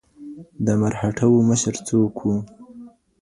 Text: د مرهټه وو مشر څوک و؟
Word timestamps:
د 0.65 0.67
مرهټه 0.81 1.25
وو 1.31 1.39
مشر 1.49 1.75
څوک 1.87 2.15
و؟ 2.23 2.27